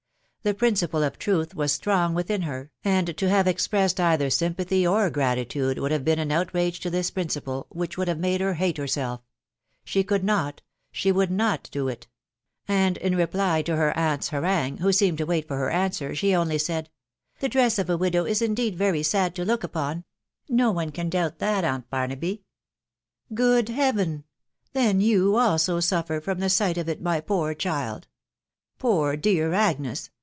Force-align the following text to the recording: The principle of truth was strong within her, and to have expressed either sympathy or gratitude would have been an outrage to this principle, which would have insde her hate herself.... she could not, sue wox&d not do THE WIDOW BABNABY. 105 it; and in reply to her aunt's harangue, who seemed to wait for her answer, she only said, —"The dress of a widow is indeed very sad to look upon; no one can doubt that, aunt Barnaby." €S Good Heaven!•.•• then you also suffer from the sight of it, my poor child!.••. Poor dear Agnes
The 0.43 0.55
principle 0.55 1.03
of 1.03 1.19
truth 1.19 1.53
was 1.53 1.71
strong 1.71 2.15
within 2.15 2.41
her, 2.41 2.71
and 2.83 3.15
to 3.15 3.29
have 3.29 3.45
expressed 3.47 3.99
either 3.99 4.31
sympathy 4.31 4.87
or 4.87 5.07
gratitude 5.11 5.77
would 5.77 5.91
have 5.91 6.03
been 6.03 6.17
an 6.17 6.31
outrage 6.31 6.79
to 6.79 6.89
this 6.89 7.11
principle, 7.11 7.67
which 7.69 7.95
would 7.95 8.07
have 8.07 8.17
insde 8.17 8.39
her 8.39 8.53
hate 8.55 8.77
herself.... 8.79 9.21
she 9.83 10.03
could 10.03 10.23
not, 10.23 10.63
sue 10.91 11.13
wox&d 11.13 11.31
not 11.35 11.69
do 11.71 11.81
THE 11.81 11.85
WIDOW 11.85 11.99
BABNABY. 11.99 13.03
105 13.03 13.03
it; 13.03 13.05
and 13.05 13.13
in 13.13 13.15
reply 13.19 13.61
to 13.61 13.75
her 13.75 13.95
aunt's 13.95 14.29
harangue, 14.29 14.77
who 14.79 14.91
seemed 14.91 15.19
to 15.19 15.25
wait 15.27 15.47
for 15.47 15.57
her 15.57 15.69
answer, 15.69 16.15
she 16.15 16.33
only 16.33 16.57
said, 16.57 16.89
—"The 17.39 17.47
dress 17.47 17.77
of 17.77 17.87
a 17.91 17.95
widow 17.95 18.25
is 18.25 18.41
indeed 18.41 18.75
very 18.75 19.03
sad 19.03 19.35
to 19.35 19.45
look 19.45 19.63
upon; 19.63 20.05
no 20.49 20.71
one 20.71 20.91
can 20.91 21.11
doubt 21.11 21.37
that, 21.37 21.63
aunt 21.63 21.87
Barnaby." 21.91 22.41
€S 23.31 23.35
Good 23.35 23.69
Heaven!•.•• 23.69 24.09
then 24.73 25.01
you 25.01 25.35
also 25.35 25.79
suffer 25.79 26.19
from 26.19 26.39
the 26.39 26.49
sight 26.49 26.79
of 26.79 26.89
it, 26.89 26.99
my 26.99 27.19
poor 27.21 27.53
child!.••. 27.53 28.01
Poor 28.79 29.15
dear 29.15 29.53
Agnes 29.53 30.09